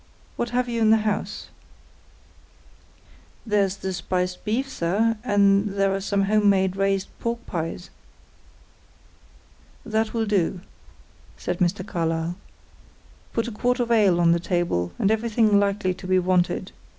[0.35, 1.49] What have you in the house?"
[3.45, 7.91] "There's the spiced beef, sir; and there are some home made raised pork pies."
[9.85, 10.61] "That will do,"
[11.37, 11.85] said Mr.
[11.85, 12.35] Carlyle.
[13.31, 16.71] "Put a quart of ale on the table, and everything likely to be wanted.